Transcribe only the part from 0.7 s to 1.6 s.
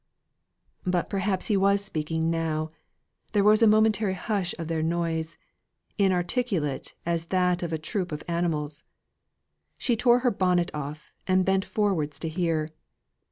But perhaps he